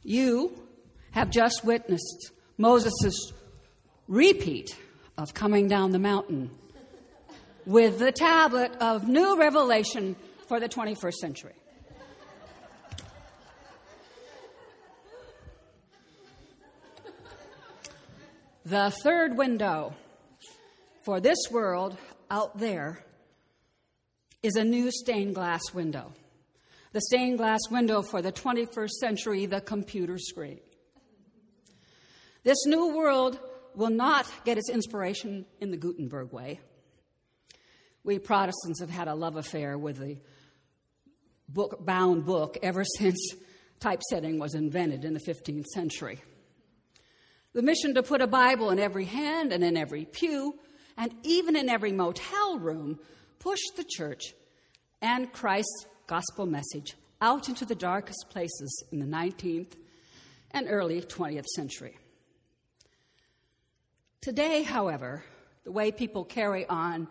You 0.04 0.56
have 1.10 1.32
just 1.32 1.66
witnessed 1.66 2.32
Moses' 2.60 3.34
repeat 4.08 4.78
of 5.18 5.34
coming 5.34 5.68
down 5.68 5.90
the 5.90 5.98
mountain 5.98 6.52
with 7.66 7.98
the 7.98 8.12
tablet 8.12 8.72
of 8.80 9.08
new 9.08 9.40
revelation 9.40 10.16
for 10.48 10.60
the 10.60 10.70
21st 10.70 11.14
century. 11.14 11.61
The 18.72 18.90
third 19.04 19.36
window 19.36 19.94
for 21.02 21.20
this 21.20 21.38
world 21.52 21.98
out 22.30 22.58
there 22.58 23.04
is 24.42 24.56
a 24.56 24.64
new 24.64 24.90
stained 24.92 25.36
glass 25.36 25.74
window. 25.74 26.14
The 26.94 27.02
stained 27.02 27.38
glass 27.38 27.60
window 27.70 28.02
for 28.02 28.22
the 28.22 28.32
21st 28.32 28.92
century, 28.92 29.46
the 29.46 29.60
computer 29.60 30.18
screen. 30.18 30.62
This 32.44 32.66
new 32.66 32.96
world 32.96 33.38
will 33.76 33.90
not 33.90 34.26
get 34.46 34.58
its 34.58 34.70
inspiration 34.70 35.46
in 35.60 35.72
the 35.72 35.76
Gutenberg 35.76 36.32
way. 36.32 36.62
We 38.06 38.20
Protestants 38.20 38.80
have 38.80 38.90
had 38.90 39.10
a 39.10 39.16
love 39.16 39.36
affair 39.36 39.78
with 39.78 39.98
the 39.98 40.18
book 41.50 41.86
bound 41.86 42.26
book 42.26 42.58
ever 42.64 42.86
since 42.98 43.36
typesetting 43.82 44.40
was 44.40 44.56
invented 44.56 45.04
in 45.04 45.14
the 45.14 45.20
15th 45.20 45.66
century. 45.66 46.22
The 47.54 47.62
mission 47.62 47.94
to 47.96 48.04
put 48.04 48.22
a 48.22 48.28
Bible 48.28 48.70
in 48.70 48.80
every 48.80 49.06
hand 49.06 49.52
and 49.52 49.64
in 49.64 49.76
every 49.76 50.06
pew 50.06 50.56
and 50.98 51.14
even 51.24 51.56
in 51.56 51.70
every 51.70 51.92
motel 51.92 52.60
room, 52.60 53.00
pushed 53.40 53.76
the 53.76 53.84
church 53.84 54.34
and 55.02 55.32
Christ's 55.34 55.86
gospel 56.08 56.46
message 56.46 56.96
out 57.22 57.50
into 57.50 57.66
the 57.66 57.76
darkest 57.76 58.26
places 58.30 58.84
in 58.92 59.00
the 59.00 59.06
19th 59.06 59.74
and 60.52 60.68
early 60.70 61.02
20th 61.02 61.46
century. 61.56 61.98
Today, 64.22 64.64
however, 64.64 65.24
the 65.64 65.72
way 65.72 65.92
people 65.92 66.24
carry 66.24 66.66
on 66.68 67.08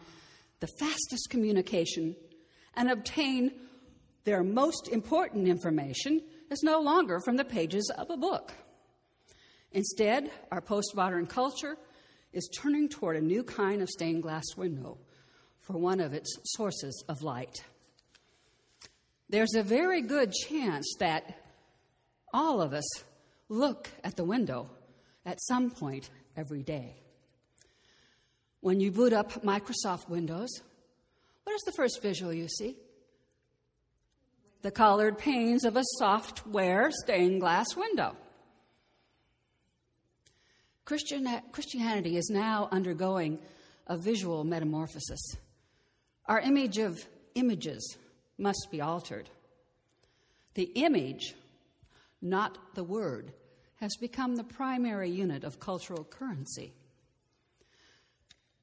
the 0.60 0.68
fastest 0.78 1.30
communication 1.30 2.14
and 2.74 2.90
obtain 2.90 3.52
their 4.24 4.42
most 4.42 4.88
important 4.88 5.48
information 5.48 6.20
is 6.50 6.62
no 6.62 6.80
longer 6.80 7.18
from 7.20 7.36
the 7.36 7.44
pages 7.44 7.90
of 7.96 8.10
a 8.10 8.16
book. 8.16 8.52
Instead, 9.72 10.30
our 10.50 10.60
postmodern 10.60 11.28
culture 11.28 11.76
is 12.32 12.48
turning 12.48 12.88
toward 12.88 13.16
a 13.16 13.20
new 13.20 13.42
kind 13.42 13.82
of 13.82 13.88
stained 13.88 14.22
glass 14.22 14.44
window 14.56 14.98
for 15.60 15.74
one 15.74 16.00
of 16.00 16.12
its 16.12 16.38
sources 16.44 17.04
of 17.08 17.22
light. 17.22 17.64
There's 19.28 19.54
a 19.54 19.62
very 19.62 20.02
good 20.02 20.32
chance 20.32 20.92
that 20.98 21.36
all 22.32 22.60
of 22.60 22.72
us 22.72 22.88
look 23.48 23.88
at 24.02 24.16
the 24.16 24.24
window 24.24 24.70
at 25.24 25.40
some 25.42 25.70
point 25.70 26.10
every 26.36 26.62
day. 26.62 26.96
When 28.60 28.80
you 28.80 28.90
boot 28.90 29.12
up 29.12 29.42
Microsoft 29.44 30.08
Windows, 30.08 30.50
what 31.44 31.54
is 31.54 31.62
the 31.62 31.72
first 31.72 32.02
visual 32.02 32.32
you 32.32 32.48
see? 32.48 32.76
The 34.62 34.70
colored 34.70 35.16
panes 35.16 35.64
of 35.64 35.76
a 35.76 35.84
software 35.98 36.90
stained 36.90 37.40
glass 37.40 37.74
window. 37.76 38.16
Christian, 40.90 41.28
Christianity 41.52 42.16
is 42.16 42.30
now 42.30 42.68
undergoing 42.72 43.38
a 43.86 43.96
visual 43.96 44.42
metamorphosis. 44.42 45.36
Our 46.26 46.40
image 46.40 46.78
of 46.78 47.06
images 47.36 47.96
must 48.38 48.66
be 48.72 48.80
altered. 48.80 49.30
The 50.54 50.64
image, 50.64 51.36
not 52.20 52.74
the 52.74 52.82
word, 52.82 53.30
has 53.76 53.94
become 54.00 54.34
the 54.34 54.42
primary 54.42 55.08
unit 55.08 55.44
of 55.44 55.60
cultural 55.60 56.02
currency. 56.02 56.72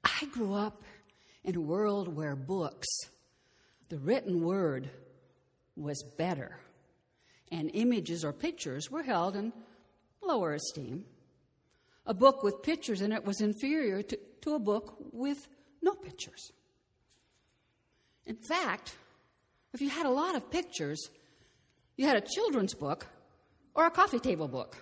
I 0.03 0.25
grew 0.25 0.53
up 0.53 0.84
in 1.46 1.55
a 1.55 1.62
world 1.62 2.13
where 2.13 2.36
books, 2.36 2.89
the 3.88 4.00
written 4.00 4.41
word, 4.41 4.89
was 5.77 6.03
better, 6.17 6.60
and 7.53 7.72
images 7.74 8.25
or 8.25 8.34
pictures 8.34 8.91
were 8.91 9.03
held 9.03 9.38
in 9.38 9.53
lower 10.22 10.55
esteem. 10.55 11.05
A 12.07 12.13
book 12.13 12.41
with 12.41 12.63
pictures 12.63 13.01
in 13.01 13.11
it 13.11 13.25
was 13.25 13.41
inferior 13.41 14.01
to, 14.01 14.17
to 14.41 14.55
a 14.55 14.59
book 14.59 14.97
with 15.11 15.47
no 15.81 15.93
pictures. 15.93 16.51
In 18.25 18.37
fact, 18.37 18.95
if 19.73 19.81
you 19.81 19.89
had 19.89 20.05
a 20.05 20.09
lot 20.09 20.35
of 20.35 20.49
pictures, 20.49 21.09
you 21.97 22.07
had 22.07 22.17
a 22.17 22.21
children's 22.21 22.73
book 22.73 23.05
or 23.75 23.85
a 23.85 23.91
coffee 23.91 24.19
table 24.19 24.47
book. 24.47 24.77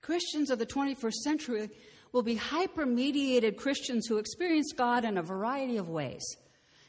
Christians 0.00 0.50
of 0.50 0.58
the 0.58 0.66
21st 0.66 1.12
century 1.12 1.70
will 2.12 2.22
be 2.22 2.34
hyper 2.34 2.84
mediated 2.84 3.56
Christians 3.56 4.06
who 4.06 4.18
experience 4.18 4.72
God 4.76 5.04
in 5.04 5.16
a 5.16 5.22
variety 5.22 5.76
of 5.76 5.88
ways, 5.88 6.24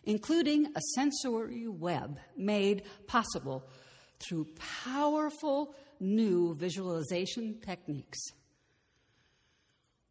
including 0.03 0.67
a 0.75 0.81
sensory 0.95 1.67
web 1.67 2.19
made 2.35 2.83
possible 3.07 3.63
through 4.19 4.47
powerful 4.83 5.75
new 6.03 6.53
visualization 6.55 7.59
techniques. 7.65 8.19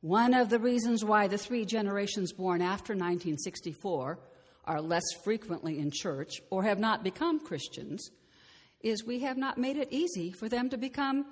One 0.01 0.35
of 0.35 0.49
the 0.51 0.59
reasons 0.59 1.05
why 1.05 1.29
the 1.29 1.39
three 1.39 1.65
generations 1.65 2.33
born 2.33 2.61
after 2.61 2.93
1964 2.93 4.19
are 4.65 4.81
less 4.81 5.05
frequently 5.23 5.79
in 5.79 5.91
church 5.93 6.41
or 6.51 6.65
have 6.65 6.79
not 6.79 7.05
become 7.05 7.39
Christians 7.39 8.11
is 8.81 9.05
we 9.05 9.21
have 9.21 9.37
not 9.37 9.59
made 9.59 9.77
it 9.77 9.89
easy 9.93 10.33
for 10.33 10.49
them 10.49 10.71
to 10.71 10.77
become 10.77 11.27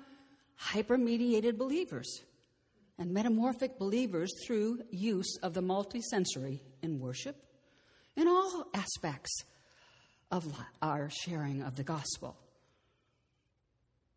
hypermediated 0.59 1.57
believers 1.57 2.21
and 2.97 3.11
metamorphic 3.11 3.77
believers 3.79 4.31
through 4.45 4.79
use 4.91 5.37
of 5.43 5.53
the 5.53 5.61
multisensory 5.61 6.61
in 6.81 6.99
worship 6.99 7.35
in 8.15 8.27
all 8.27 8.67
aspects 8.73 9.43
of 10.31 10.45
our 10.81 11.09
sharing 11.09 11.61
of 11.61 11.75
the 11.75 11.83
gospel. 11.83 12.37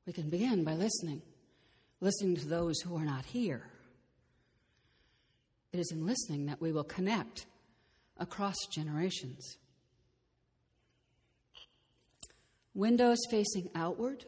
We 0.07 0.13
can 0.13 0.29
begin 0.29 0.65
by 0.65 0.75
listening, 0.75 1.23
listening 2.01 2.37
to 2.37 2.47
those 2.47 2.79
who 2.81 2.97
are 2.97 3.05
not 3.05 3.25
here. 3.25 3.63
It 5.73 5.81
is 5.81 5.91
in 5.91 6.07
listening 6.07 6.47
that 6.47 6.61
we 6.61 6.73
will 6.73 6.85
connect 6.85 7.47
across 8.19 8.55
generations. 8.71 9.57
Windows 12.75 13.19
facing 13.31 13.71
outward, 13.75 14.25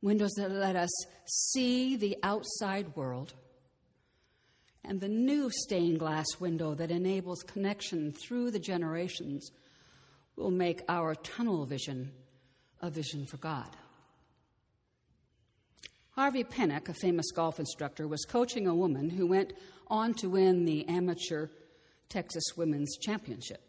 windows 0.00 0.32
that 0.36 0.50
let 0.50 0.74
us 0.74 0.90
see 1.26 1.96
the 1.96 2.16
outside 2.22 2.96
world, 2.96 3.34
and 4.84 5.00
the 5.00 5.08
new 5.08 5.50
stained 5.50 5.98
glass 5.98 6.26
window 6.38 6.74
that 6.74 6.90
enables 6.90 7.42
connection 7.42 8.12
through 8.12 8.52
the 8.52 8.58
generations 8.58 9.50
will 10.36 10.50
make 10.50 10.82
our 10.88 11.14
tunnel 11.14 11.66
vision 11.66 12.12
a 12.80 12.90
vision 12.90 13.26
for 13.26 13.36
God. 13.38 13.68
Harvey 16.12 16.44
Penick, 16.44 16.88
a 16.88 16.94
famous 16.94 17.30
golf 17.30 17.60
instructor, 17.60 18.08
was 18.08 18.24
coaching 18.24 18.66
a 18.66 18.74
woman 18.74 19.10
who 19.10 19.26
went 19.26 19.52
on 19.88 20.14
to 20.14 20.30
win 20.30 20.64
the 20.64 20.88
amateur 20.88 21.48
Texas 22.08 22.44
Women's 22.56 22.96
Championship. 22.96 23.60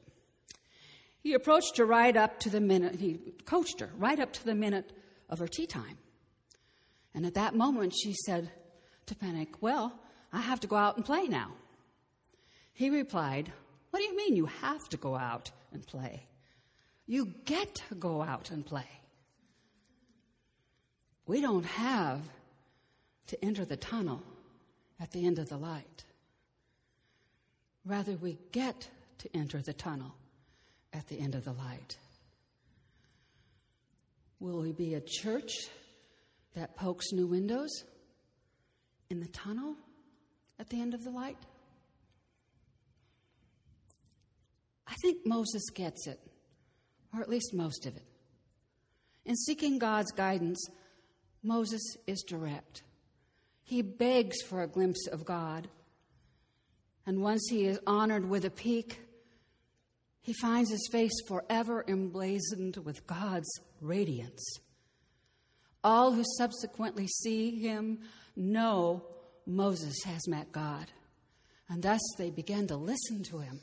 He 1.22 1.34
approached 1.34 1.78
her 1.78 1.86
right 1.86 2.16
up 2.16 2.40
to 2.42 2.50
the 2.50 2.62
minute, 2.62 2.96
he 2.96 3.20
coached 3.46 3.82
her 3.82 3.90
right 3.98 4.20
up 4.20 4.32
to 4.34 4.46
the 4.46 4.56
minute 4.56 4.94
of 5.30 5.40
her 5.40 5.48
tee 5.48 5.68
time. 5.68 5.98
And 7.14 7.26
at 7.26 7.34
that 7.34 7.56
moment, 7.56 7.94
she 8.02 8.14
said 8.14 8.50
to 9.08 9.16
Penick, 9.16 9.56
Well, 9.60 10.00
I 10.32 10.40
have 10.42 10.60
to 10.62 10.68
go 10.68 10.76
out 10.76 10.96
and 10.96 11.06
play 11.06 11.28
now. 11.28 11.52
He 12.74 12.90
replied, 12.90 13.52
What 13.90 14.00
do 14.00 14.06
you 14.06 14.16
mean 14.16 14.36
you 14.36 14.46
have 14.46 14.88
to 14.90 14.98
go 14.98 15.16
out 15.16 15.52
and 15.74 15.86
play? 15.86 16.28
You 17.08 17.34
get 17.46 17.76
to 17.90 17.96
go 17.96 18.22
out 18.22 18.52
and 18.52 18.66
play. 18.66 18.88
We 21.26 21.42
don't 21.42 21.66
have 21.66 22.22
to 23.28 23.44
enter 23.44 23.66
the 23.66 23.78
tunnel 23.78 24.22
at 25.00 25.12
the 25.12 25.26
end 25.26 25.40
of 25.40 25.50
the 25.50 25.58
light. 25.58 26.04
Rather, 27.86 28.14
we 28.14 28.38
get 28.52 28.90
to 29.20 29.30
enter 29.36 29.62
the 29.62 29.74
tunnel 29.74 30.14
at 30.94 31.08
the 31.08 31.20
end 31.20 31.36
of 31.36 31.46
the 31.46 31.54
light. 31.54 31.98
Will 34.40 34.60
we 34.60 34.72
be 34.72 34.94
a 34.94 35.02
church 35.02 35.52
that 36.56 36.76
pokes 36.76 37.12
new 37.12 37.28
windows 37.28 37.70
in 39.10 39.20
the 39.20 39.28
tunnel 39.28 39.76
at 40.60 40.70
the 40.70 40.82
end 40.82 40.94
of 40.94 41.04
the 41.04 41.10
light? 41.10 41.38
I 44.88 44.94
think 45.02 45.26
Moses 45.26 45.70
gets 45.74 46.08
it, 46.08 46.20
or 47.14 47.22
at 47.22 47.30
least 47.30 47.54
most 47.54 47.86
of 47.86 47.96
it. 47.96 48.06
In 49.26 49.36
seeking 49.36 49.78
God's 49.78 50.12
guidance, 50.12 50.60
Moses 51.44 51.82
is 52.08 52.24
direct. 52.28 52.84
He 53.64 53.82
begs 53.82 54.42
for 54.42 54.64
a 54.64 54.68
glimpse 54.68 55.08
of 55.08 55.26
God. 55.26 55.68
And 57.06 57.22
once 57.22 57.48
he 57.50 57.66
is 57.66 57.80
honored 57.86 58.28
with 58.28 58.46
a 58.46 58.50
peek, 58.50 59.02
he 60.22 60.34
finds 60.34 60.70
his 60.70 60.90
face 60.92 61.14
forever 61.28 61.86
emblazoned 61.88 62.78
with 62.78 63.08
God's 63.08 63.50
radiance. 63.80 64.44
All 65.84 66.12
who 66.12 66.24
subsequently 66.38 67.08
see 67.08 67.60
him 67.60 68.00
know 68.36 69.04
Moses 69.46 69.96
has 70.06 70.28
met 70.28 70.52
God, 70.52 70.88
and 71.70 71.82
thus 71.82 72.02
they 72.18 72.30
begin 72.30 72.68
to 72.68 72.76
listen 72.76 73.24
to 73.24 73.40
him. 73.40 73.62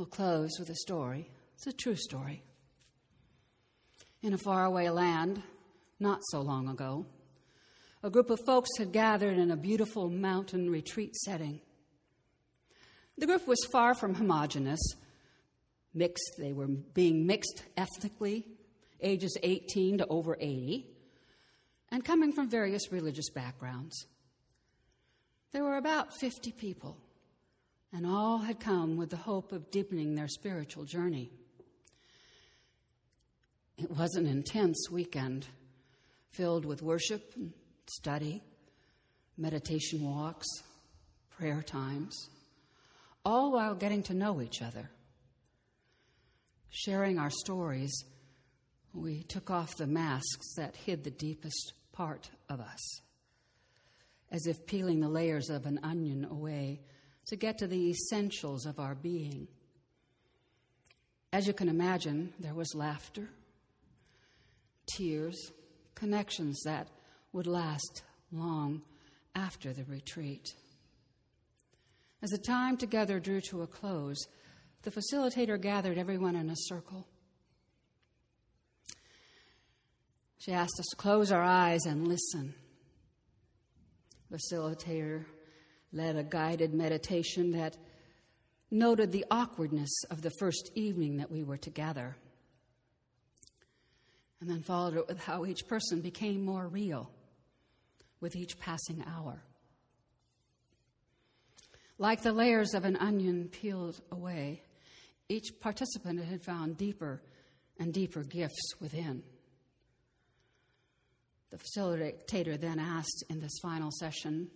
We'll 0.00 0.06
close 0.06 0.58
with 0.58 0.70
a 0.70 0.76
story. 0.76 1.28
It's 1.56 1.66
a 1.66 1.74
true 1.74 1.94
story. 1.94 2.42
In 4.22 4.32
a 4.32 4.38
faraway 4.38 4.88
land, 4.88 5.42
not 5.98 6.20
so 6.30 6.40
long 6.40 6.70
ago, 6.70 7.04
a 8.02 8.08
group 8.08 8.30
of 8.30 8.40
folks 8.46 8.70
had 8.78 8.92
gathered 8.92 9.36
in 9.36 9.50
a 9.50 9.58
beautiful 9.58 10.08
mountain 10.08 10.70
retreat 10.70 11.14
setting. 11.16 11.60
The 13.18 13.26
group 13.26 13.46
was 13.46 13.58
far 13.70 13.92
from 13.92 14.14
homogenous, 14.14 14.80
mixed. 15.92 16.32
They 16.38 16.54
were 16.54 16.68
being 16.68 17.26
mixed 17.26 17.62
ethnically, 17.76 18.46
ages 19.02 19.36
18 19.42 19.98
to 19.98 20.06
over 20.06 20.34
80, 20.40 20.86
and 21.90 22.02
coming 22.02 22.32
from 22.32 22.48
various 22.48 22.90
religious 22.90 23.28
backgrounds. 23.28 24.06
There 25.52 25.62
were 25.62 25.76
about 25.76 26.18
50 26.18 26.52
people, 26.52 26.96
and 27.92 28.06
all 28.06 28.38
had 28.38 28.60
come 28.60 28.96
with 28.96 29.10
the 29.10 29.16
hope 29.16 29.52
of 29.52 29.70
deepening 29.70 30.14
their 30.14 30.28
spiritual 30.28 30.84
journey. 30.84 31.30
It 33.76 33.90
was 33.90 34.14
an 34.14 34.26
intense 34.26 34.88
weekend 34.90 35.46
filled 36.30 36.64
with 36.64 36.82
worship 36.82 37.32
and 37.34 37.52
study, 37.86 38.42
meditation 39.36 40.04
walks, 40.04 40.46
prayer 41.30 41.62
times, 41.62 42.28
all 43.24 43.52
while 43.52 43.74
getting 43.74 44.02
to 44.04 44.14
know 44.14 44.40
each 44.40 44.62
other. 44.62 44.90
Sharing 46.68 47.18
our 47.18 47.30
stories, 47.30 48.04
we 48.92 49.22
took 49.24 49.50
off 49.50 49.76
the 49.76 49.86
masks 49.86 50.54
that 50.56 50.76
hid 50.76 51.02
the 51.02 51.10
deepest 51.10 51.72
part 51.92 52.30
of 52.48 52.60
us, 52.60 53.00
as 54.30 54.46
if 54.46 54.66
peeling 54.66 55.00
the 55.00 55.08
layers 55.08 55.50
of 55.50 55.66
an 55.66 55.80
onion 55.82 56.24
away 56.30 56.80
to 57.26 57.36
get 57.36 57.58
to 57.58 57.66
the 57.66 57.90
essentials 57.90 58.66
of 58.66 58.78
our 58.78 58.94
being. 58.94 59.46
As 61.32 61.46
you 61.46 61.52
can 61.52 61.68
imagine, 61.68 62.32
there 62.40 62.54
was 62.54 62.74
laughter, 62.74 63.28
tears, 64.96 65.52
connections 65.94 66.60
that 66.64 66.88
would 67.32 67.46
last 67.46 68.02
long 68.32 68.82
after 69.34 69.72
the 69.72 69.84
retreat. 69.84 70.54
As 72.22 72.30
the 72.30 72.38
time 72.38 72.76
together 72.76 73.20
drew 73.20 73.40
to 73.42 73.62
a 73.62 73.66
close, 73.66 74.18
the 74.82 74.90
facilitator 74.90 75.60
gathered 75.60 75.98
everyone 75.98 76.36
in 76.36 76.50
a 76.50 76.56
circle. 76.56 77.06
She 80.38 80.52
asked 80.52 80.80
us 80.80 80.86
to 80.90 80.96
close 80.96 81.30
our 81.30 81.42
eyes 81.42 81.84
and 81.84 82.08
listen. 82.08 82.54
Facilitator 84.32 85.26
led 85.92 86.16
a 86.16 86.22
guided 86.22 86.72
meditation 86.72 87.52
that 87.52 87.76
noted 88.70 89.10
the 89.10 89.24
awkwardness 89.30 89.90
of 90.10 90.22
the 90.22 90.30
first 90.38 90.70
evening 90.74 91.16
that 91.16 91.30
we 91.30 91.42
were 91.42 91.56
together, 91.56 92.16
and 94.40 94.48
then 94.48 94.62
followed 94.62 94.96
it 94.96 95.08
with 95.08 95.18
how 95.20 95.44
each 95.44 95.66
person 95.66 96.00
became 96.00 96.44
more 96.44 96.68
real 96.68 97.10
with 98.20 98.36
each 98.36 98.58
passing 98.58 99.04
hour. 99.06 99.42
Like 101.98 102.22
the 102.22 102.32
layers 102.32 102.72
of 102.72 102.84
an 102.84 102.96
onion 102.96 103.48
peeled 103.50 104.00
away, 104.10 104.62
each 105.28 105.48
participant 105.60 106.24
had 106.24 106.42
found 106.42 106.78
deeper 106.78 107.20
and 107.78 107.92
deeper 107.92 108.22
gifts 108.22 108.74
within. 108.80 109.22
The 111.50 111.58
facilitator 111.58 112.58
then 112.58 112.78
asked 112.78 113.24
in 113.28 113.40
this 113.40 113.58
final 113.60 113.90
session 113.90 114.48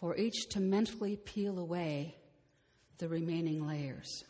for 0.00 0.16
each 0.16 0.48
to 0.48 0.60
mentally 0.60 1.16
peel 1.16 1.58
away 1.58 2.16
the 2.98 3.08
remaining 3.08 3.66
layers, 3.66 4.24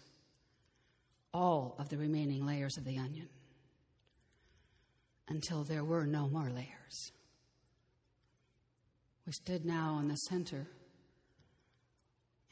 all 1.33 1.77
of 1.79 1.89
the 1.89 1.97
remaining 1.97 2.45
layers 2.45 2.77
of 2.77 2.85
the 2.85 2.99
onion, 2.99 3.29
until 5.29 5.63
there 5.63 5.85
were 5.85 6.07
no 6.07 6.29
more 6.29 6.51
layers. 6.51 7.13
We 9.27 9.33
stood 9.33 9.65
now 9.65 9.99
in 10.01 10.09
the 10.09 10.17
center, 10.17 10.67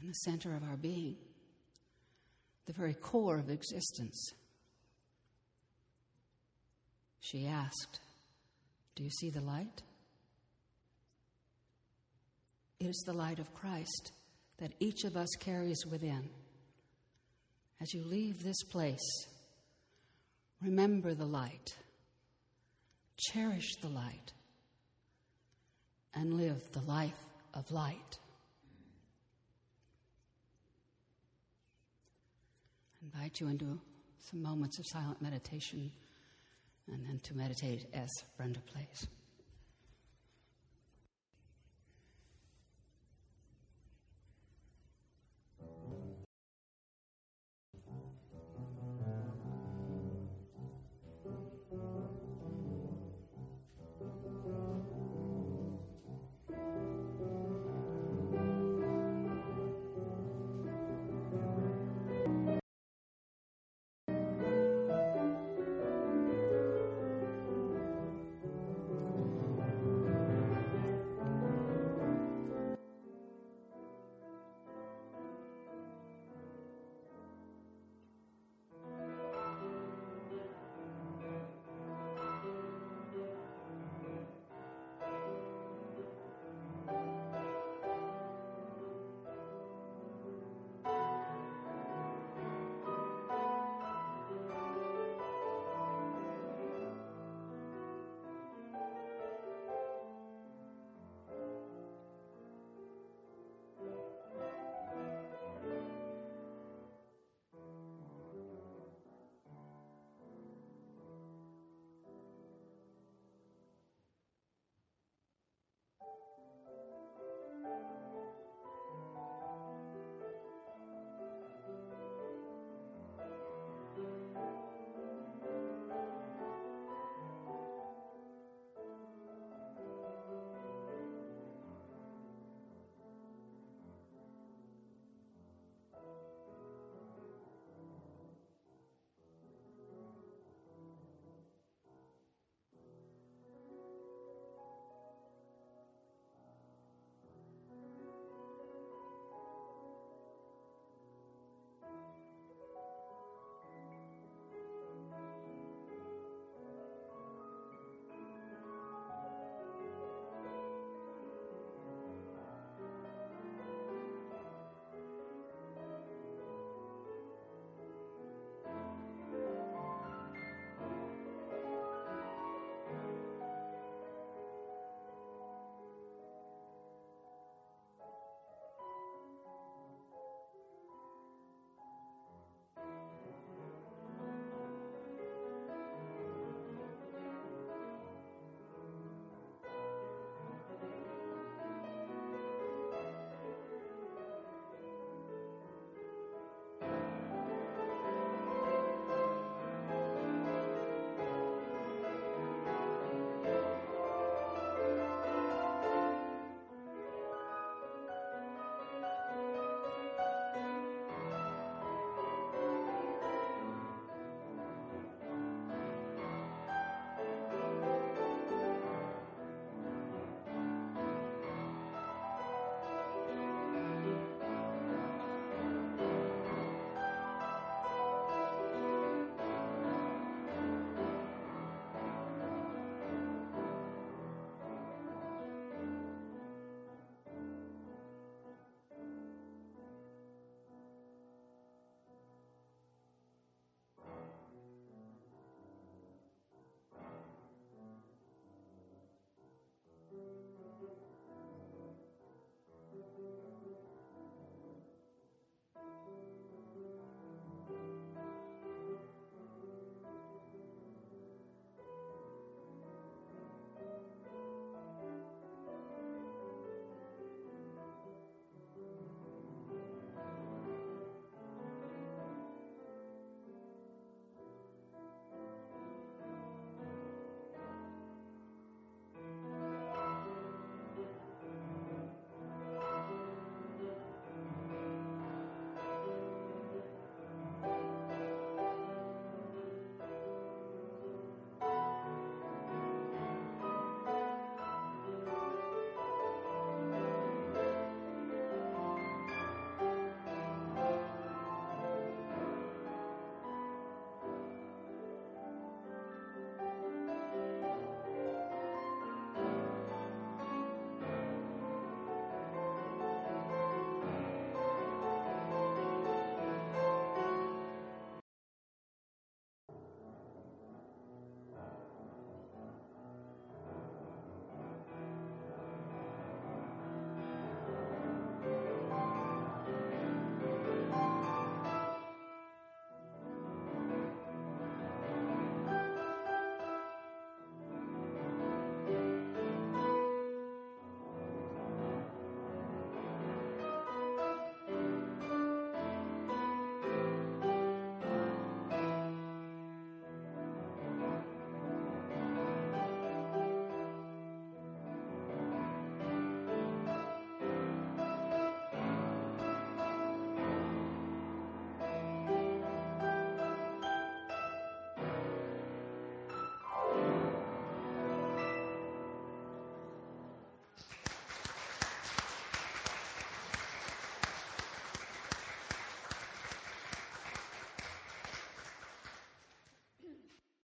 in 0.01 0.07
the 0.07 0.15
center 0.15 0.55
of 0.55 0.63
our 0.63 0.77
being, 0.77 1.17
the 2.67 2.73
very 2.73 2.95
core 2.95 3.39
of 3.39 3.51
existence. 3.51 4.33
She 7.19 7.47
asked, 7.47 7.99
Do 8.95 9.03
you 9.03 9.11
see 9.11 9.31
the 9.31 9.41
light? 9.41 9.83
It 12.81 12.87
is 12.87 13.03
the 13.07 13.13
light 13.13 13.39
of 13.39 13.53
Christ 13.55 14.13
that 14.59 14.73
each 14.79 15.05
of 15.05 15.17
us 15.17 15.29
carries 15.41 15.85
within. 15.87 16.29
As 17.81 17.93
you 17.93 18.05
leave 18.05 18.43
this 18.43 18.63
place, 18.65 19.27
remember 20.63 21.15
the 21.15 21.27
light, 21.27 21.77
cherish 23.17 23.77
the 23.81 23.89
light, 23.89 24.33
and 26.15 26.35
live 26.35 26.61
the 26.73 26.83
life 26.83 27.25
of 27.55 27.71
light. 27.71 28.19
I 33.01 33.07
invite 33.07 33.41
you 33.41 33.49
into 33.49 33.79
some 34.31 34.43
moments 34.43 34.79
of 34.79 34.87
silent 34.87 35.23
meditation 35.23 35.91
and 36.89 37.05
then 37.07 37.21
to 37.25 37.35
meditate 37.37 37.87
as 37.95 38.09
Brenda 38.37 38.61
plays. 38.61 39.07